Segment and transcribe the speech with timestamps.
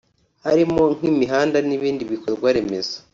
[0.45, 2.97] harimo nk’imihanda n’ibindi bikorwa remezo